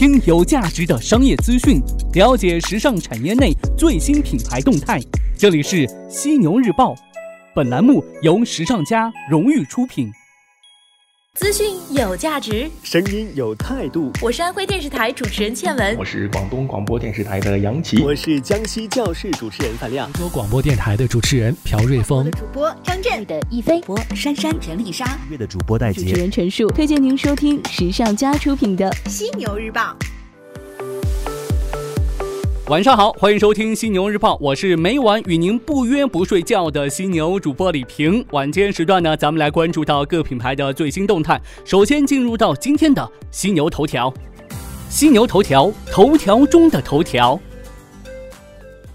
[0.00, 1.78] 听有价值的商业资讯，
[2.14, 4.98] 了解时尚产业内最新品牌动态。
[5.36, 6.94] 这里是犀牛日报，
[7.54, 10.10] 本栏目由时尚家荣誉出品。
[11.38, 14.10] 资讯有价值，声音有态度。
[14.20, 23.24] 我是安徽电视台主持人倩文，我是广东广播电视台的杨琪，我是江西教室主持人范亮，广州广播电台的主持人朴瑞峰，主播张震。
[23.26, 29.96] 的一飞播珊珊陈丽莎，乐的主播戴杰，主持人陈述，推荐您收听时尚家出品的《犀牛日报》。
[32.70, 38.24] 晚上好，欢迎收听犀牛日报，我是每晚与您不约不睡觉的犀牛主播李平。
[38.30, 41.42] 晚间时段呢，咱们来关注到各品牌的最新动态。
[41.64, 44.14] 首先进入到今天的犀牛头条，
[44.88, 47.40] 犀牛头条，头条中的头条。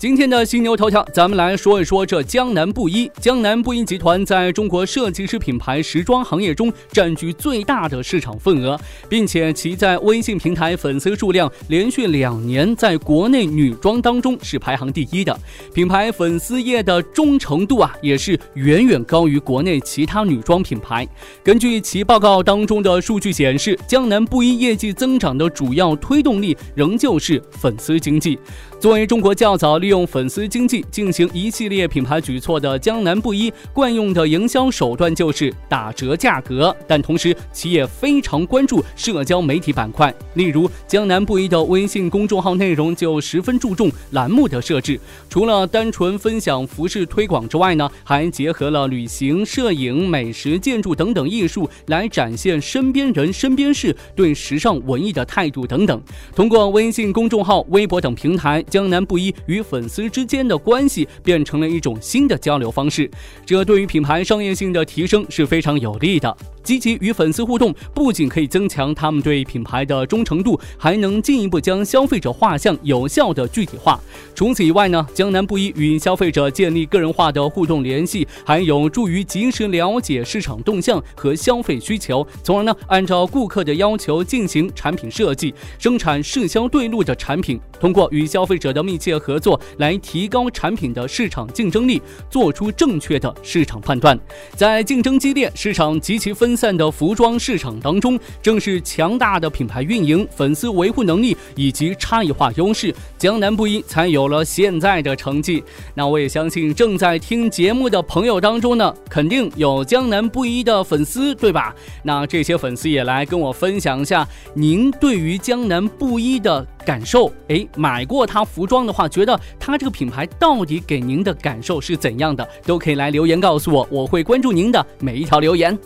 [0.05, 3.09] 今天的犀牛头条，咱们来说一说这江南布衣。
[3.20, 8.80] 江南布衣集团在中国设计师品牌时装行业中占据最大的市场份额，
[9.10, 15.35] 并且其在微信平台粉丝数量连续两年在国内女装当中是排行第一的。
[15.74, 21.08] 品牌粉丝业的忠诚度啊，也是远远高于国内其他女装品牌。
[21.43, 28.37] 根据其报告当中的数据显示，江南布衣业绩增长的主要推动力仍旧是粉丝经济。
[28.77, 40.13] 作为中国较早利用用粉丝经济进行一系列品牌举措的江南布衣，惯用的营销手段就是打折价格，但同时其也非常关注社交媒体板块。
[40.34, 56.02] 例如，江南布衣的微信公众号内容就十分注重栏目的设置，除了单纯分享服饰推广之外呢，还结合了旅行、摄影、美食、建筑等等艺术，来展现身边人、身边事对时尚文艺的态度等等。
[56.35, 58.62] 通过微信公众号、微博等平台。
[58.68, 63.12] 江南布衣与粉粉丝之间的关系变成了一种新的交流方式，
[63.45, 66.34] 这对于品牌商业性的提升是非常有利的。
[66.63, 74.00] 积极与粉丝互动，不仅可以增强他们对品牌的忠诚度，还能进一步将消费者画像有效的具体化。
[74.34, 87.59] 除此以外呢，江南布衣与消费者建立个人化的互动联系，还有助于及时了解市场动向和消费需求，从而呢按照顾客的要求进行产品设计，生产适销对路的产品。
[87.80, 94.18] 通过与消费者的密切合作，来提高产品的市场竞争力，做出正确的市场判断。
[94.56, 105.64] 在竞争激烈、市场极其分散的服装市场当中，正是强大的品牌运营、粉丝维护能力以及差异化优势，江南布衣才有了现在的成绩。
[105.94, 111.74] 那我也相信正在听节目的朋友当中呢，肯定有江南布衣的粉丝，对吧？
[112.03, 117.31] 那这些粉丝也来跟我分享一下您对于江南布衣的感受。
[117.50, 122.47] 哎，买过他服装的话，觉得他这个品牌到底给您的感受是怎样的？
[122.66, 125.78] 都可以来留言告诉我，我会关注您的每一条留言。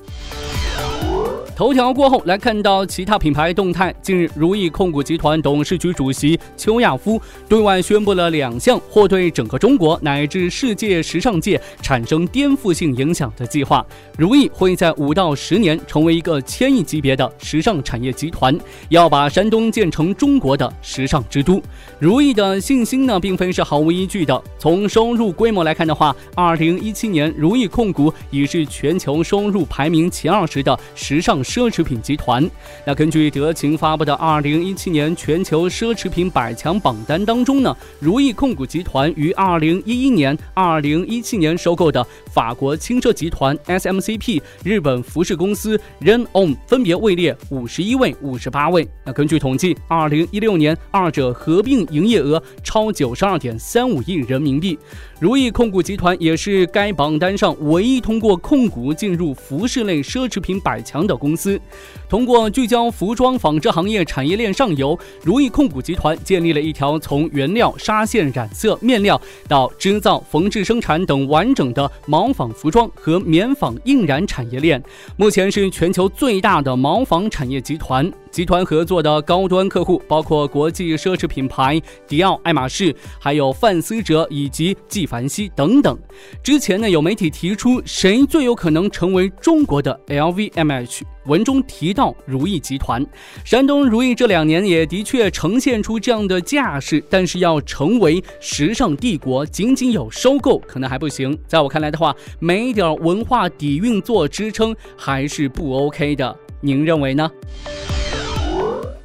[1.60, 3.94] 头条过后，来看到其他品牌动态。
[4.02, 13.86] 近日，如意控股集团董事局主席邱亚夫对外宣布了两项或对整个中国乃至世界时尚界产生颠覆性影响的计划。
[14.18, 21.62] 如意会在五到十年成为一个千亿级别的时尚产业集团，要把山东建成中国的时尚之都。
[22.00, 24.42] 如意的信心呢，并非是毫无依据的。
[24.58, 31.44] 从收入规模来看的话，二零一七年如意控股已是全球收入排名前二十的时尚。
[31.50, 32.48] 奢侈品集团。
[32.86, 42.06] 那根据德勤发布的二零一七年全球奢侈品百强榜单当中呢，如意控股集团于二零一一年、二零一七年收购的
[42.40, 48.88] 法国轻奢集团 SMCP、日本服饰公司 RENON 分别位列五十一位、五十八位。
[49.04, 54.80] 那根据统计，二零一六年二者合并营业额超九十二点三五亿人民币。
[55.20, 61.60] 如意控股集团也是该榜单上唯一通过控股进入服饰类奢侈品百强的公司。
[62.08, 74.82] 通过聚焦服装纺织行业产业链上游，如意控股集团建立了一条从原料、纱线、染色、面料到织造、缝制、生产等完整的毛纺服装和棉纺印染产业链，
[75.18, 78.12] 目前是全球最大的毛纺产业集团。
[78.40, 81.78] 集团合作的高端客户包括国际奢侈品牌
[82.08, 86.00] 迪奥、爱马仕，还有范思哲以及纪梵希等等。
[86.42, 93.06] 之前呢，有媒体提出谁最有可能成为中国的 LVMH，文中提到如意集团。
[93.44, 101.38] 山东如意这两年也的确呈现出这样的架势，但是要成为时尚帝国，仅仅有收购可能还不行。
[101.46, 106.34] 在我看来的话，没点文化底蕴做支撑还是不 OK 的。
[106.62, 107.30] 您认为呢？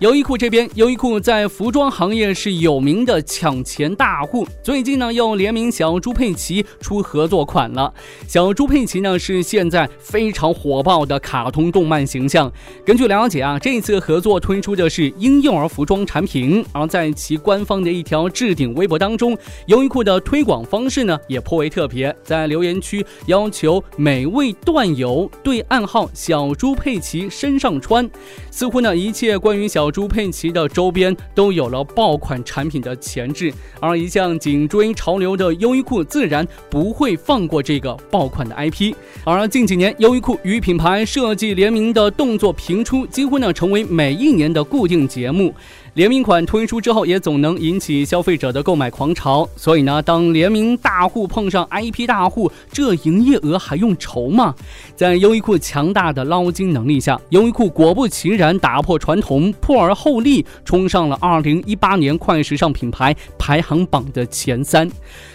[0.01, 4.45] 优衣库这边，优衣库在服装行业是有名的抢钱大户。
[4.61, 7.95] 最近呢，又联名小猪佩奇出合作款了。
[8.27, 12.53] 小猪佩奇呢，是现在非常火爆的卡通动漫形象。
[12.85, 16.65] 根据了解啊，这次合作推出的是婴幼儿服装产品。
[16.73, 19.39] 而在其官方的一条置顶微博当中，
[19.69, 28.11] 优衣库的推广方式呢，也颇为特别，在留言区要求每位段友对暗号小猪佩奇身上穿。
[28.51, 29.84] 似乎呢，一切关于小。
[29.85, 38.95] 小猪佩奇的周边都有了爆款产品的前置，而一向紧追潮流的优衣库自然不会放过这个爆款的 IP。
[39.25, 45.55] 而近几年，优衣库与品牌设计联名的动作频出，几乎呢成为每一年的固定节目。
[45.95, 49.49] 联名款推出之后，也总能引起消费者的购买狂潮。
[49.57, 54.57] 所以呢，当联名大户碰上 IP 大户，这营业额还用愁吗？
[54.97, 64.91] 在优衣库强大的捞金能力下，优衣库果不其然打破传统，破而后立，冲上了2018年快时尚品牌排行榜的前三。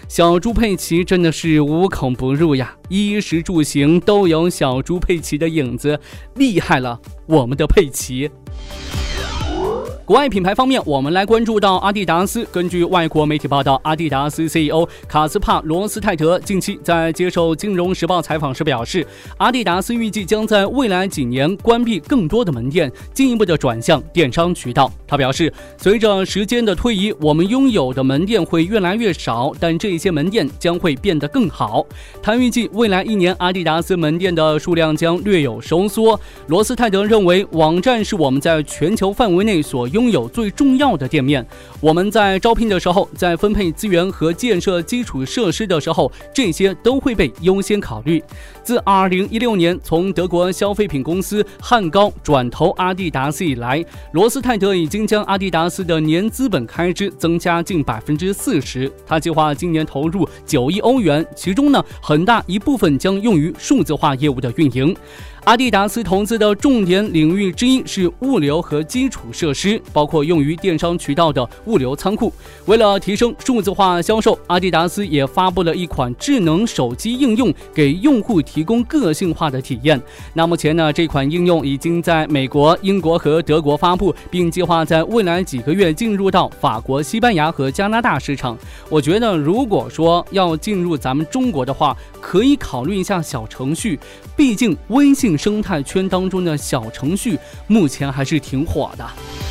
[0.10, 5.98] 小猪佩奇真的是无孔不入呀，衣食住行都有小猪佩奇的影子，
[6.36, 8.30] 厉害了，我们的佩奇！
[10.10, 12.44] 国外品牌方面，我们来关注到阿迪达斯。
[12.52, 19.06] 根据外国媒体报道，阿迪达斯 CEO 卡斯帕罗斯泰德近期在接受《金融时报》采访时表示，
[19.38, 24.92] 阿迪达斯预计将在未来几年关闭更多的门店，进一步的转向电商渠道。
[25.06, 31.86] 他表示，随着时间的推移，我们拥有的门店会越来越少，但这些门店将会变得更好。
[32.20, 36.20] 他预计未来一年阿迪达斯门店的数量将略有收缩。
[36.48, 39.99] 罗斯泰德认为，网站是我们在全球范围内所拥。
[40.00, 41.46] 拥有最重要的店面，
[41.82, 48.24] 我们在招聘的时候，在分配资源和建设基础设施的时候，这些都会被优先考虑。
[48.64, 58.90] 自2016年从德国消费品公司汉高转投阿迪达斯以来，罗斯泰德已经将阿迪达斯的年资本开支增加近百分之四十。
[59.06, 64.96] 他计划今年投入九亿欧元，其中呢很大一部分将用于数字化业务的运营。
[65.50, 72.32] 阿迪达斯投资的重点领域之一是物流和基础设施，包括用于电商渠道的物流仓库。
[72.68, 80.00] 为了提升数字化销售，阿迪达斯也发布了一款智能手机应用，给用户提供个性化的体验。
[80.36, 88.56] 那目前呢，这款应用已经在美国、英国和德国发布，并计划在未来几个月进入到法国、西班牙和加拿大市场。
[88.88, 91.98] 我觉得，如果说要进入咱们中国的话，
[92.30, 94.00] 可以考虑一下小程序，
[94.38, 95.36] 毕竟微信。
[95.36, 99.49] 生态圈当中的小程序，目前还是挺火的。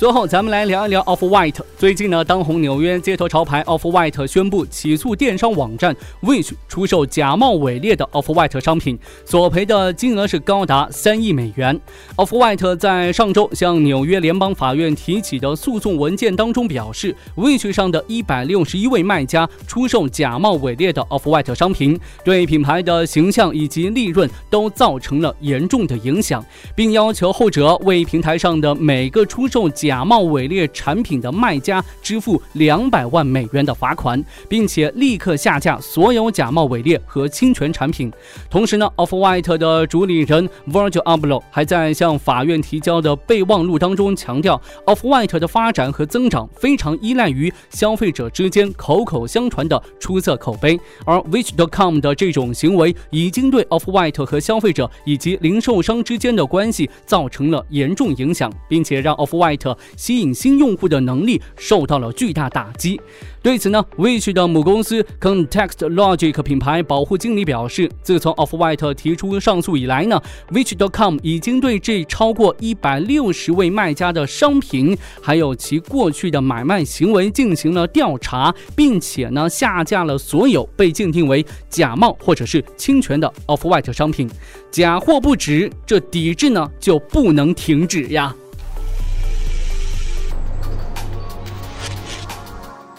[0.00, 1.60] 最后，咱们来聊一聊 Off White。
[1.76, 11.78] 最近呢，当红纽约街头潮牌 Off White 宣布起诉电商网站 Wish 出售假冒伪劣的 Off White 商品，索赔的金额是高达三亿美元。
[12.16, 26.42] Off White 在上周向纽约联邦法院提起的诉讼文件当中表示，Wish 上的一百六十一位卖家出售假冒伪劣的 Off White 商品，对品牌的形象以及利润都造成了严重的影响，
[26.74, 38.08] 并要求后者为平台上的每个出售假假冒伪劣产品的卖家支付两百万美元的罚款，并且立刻下架所有假冒伪劣和侵权产品。
[38.48, 50.78] 同时呢，Off White 的主理人 Virgil a b l o 还在向法院提交的备忘录当中强调，Off White 的发展和增长非常依赖于消费者之间口口相传的出色口碑。
[51.04, 59.79] 而 Wish.com 的这种行为已经对 Off White 和消费者以及零售商之间的关系造成了严重影响，并且让 Off White。
[59.96, 63.00] 吸引新用户的能力受到了巨大打击。
[63.42, 70.20] 对此呢，Wish 的母公司 Context Logic 品牌保护经理表示，自从 Off White 提出上诉以来呢
[70.52, 84.28] ，Wish.com 已经对这超过一百六十位卖家的商品，还有其过去的买卖行为进行了调查，并且呢下架了所有被鉴定为假冒或者是侵权的 Off White 商品。
[84.70, 88.36] 假货不止，这抵制呢就不能停止呀。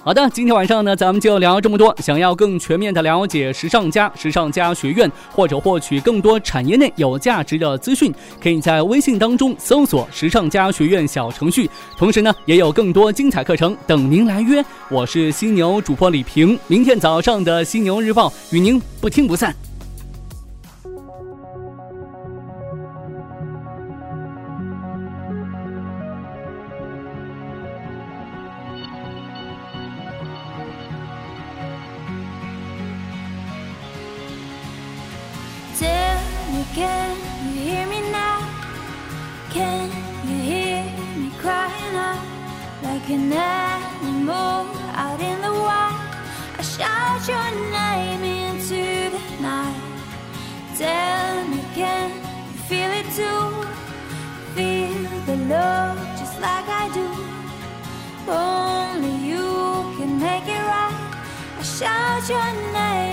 [0.03, 1.96] 好的，今天晚上呢，咱们就聊这么多。
[2.00, 11.70] 想要更全面的了解时尚家、时尚家学院，或者获取更多产业内有价值的资讯，可以在微信当中搜索“时尚家学院”小程序。
[11.96, 14.65] 同时呢，也有更多精彩课程等您来约。
[14.89, 19.55] 我是犀牛主播李平，明天早上的犀牛日报与您不听不散。
[43.10, 46.00] An animal out in the wild.
[46.58, 49.81] I shout your name into the night.
[50.77, 52.10] Tell me, can
[52.53, 53.43] you feel it too?
[54.55, 57.08] Feel the love just like I do.
[58.27, 59.48] Only you
[59.98, 60.98] can make it right.
[61.60, 63.11] I shout your name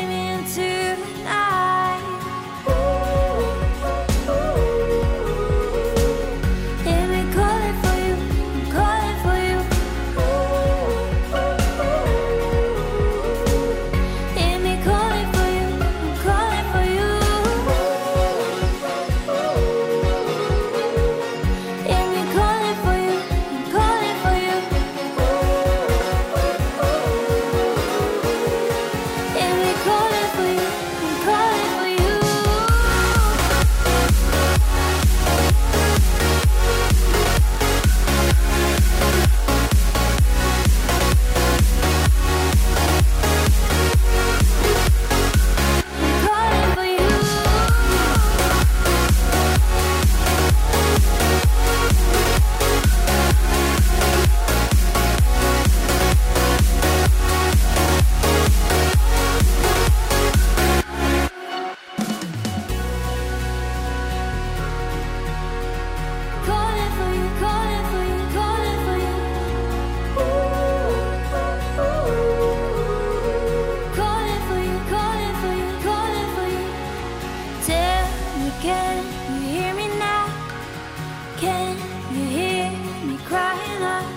[81.41, 81.77] Can
[82.13, 82.71] you hear
[83.07, 84.11] me crying out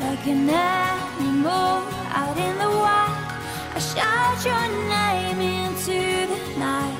[0.00, 1.80] like an animal
[2.12, 3.16] out in the wild?
[3.74, 6.94] I shout your name into the night.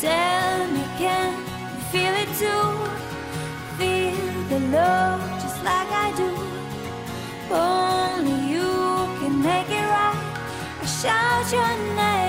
[0.00, 1.38] Tell me, can
[1.76, 2.66] you feel it too?
[3.78, 6.30] Feel the love just like I do.
[7.54, 8.72] Only you
[9.20, 10.18] can make it right.
[10.82, 12.23] I shout your name.